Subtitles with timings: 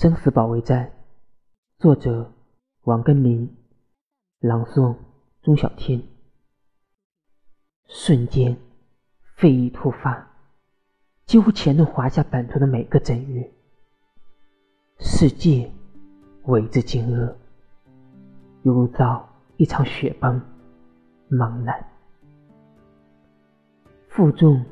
[0.00, 0.92] 生死保卫战，
[1.80, 2.32] 作者
[2.84, 3.52] 王根林，
[4.38, 4.94] 朗诵
[5.42, 6.00] 钟小天。
[7.88, 8.56] 瞬间，
[9.34, 10.24] 非议突发，
[11.26, 13.52] 几乎前轮华夏版图的每个整域，
[15.00, 15.68] 世界
[16.44, 17.34] 为之惊愕，
[18.62, 20.40] 犹如遭一场雪崩，
[21.28, 21.84] 茫然。
[24.08, 24.64] 负重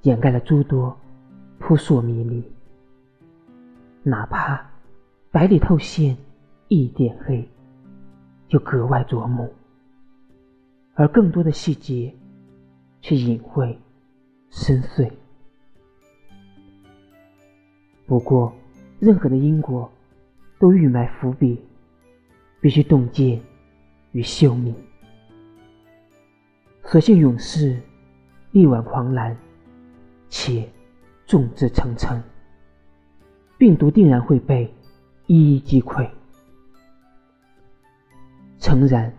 [0.00, 0.98] 掩盖了诸多
[1.60, 2.52] 扑朔迷离。
[4.04, 4.60] 哪怕
[5.30, 6.16] 白里透现
[6.66, 7.48] 一点黑，
[8.48, 9.46] 就格外夺目；
[10.94, 12.12] 而更多的细节
[13.00, 13.78] 却隐晦
[14.50, 15.08] 深邃。
[18.06, 18.52] 不过，
[18.98, 19.90] 任何的因果
[20.58, 21.64] 都预埋伏笔，
[22.60, 23.40] 必须洞见
[24.10, 24.74] 与秀明。
[26.84, 27.80] 所幸勇士
[28.50, 29.36] 力挽狂澜，
[30.28, 30.68] 且
[31.24, 32.20] 众志成城。
[33.62, 34.68] 病毒定然会被
[35.28, 36.04] 一一击溃。
[38.58, 39.14] 诚然，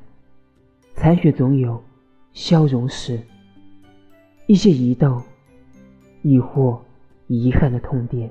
[0.95, 1.81] 残雪总有
[2.34, 3.23] 消融时，
[4.45, 5.22] 一些疑窦，
[6.23, 6.84] 亦或
[7.28, 8.30] 遗憾的痛点，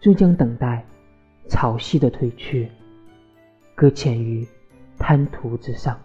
[0.00, 0.86] 终将等待
[1.48, 2.70] 潮汐的退却，
[3.74, 4.46] 搁浅于
[4.96, 6.00] 滩涂之上。